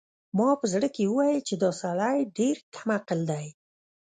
ما 0.37 0.49
په 0.59 0.65
زړه 0.73 0.87
کې 0.95 1.03
وویل 1.07 1.39
چې 1.47 1.55
دا 1.63 1.71
سړی 1.81 2.17
ډېر 2.37 2.57
کم 2.75 2.89
عقل 2.97 3.19
دی. 3.31 3.45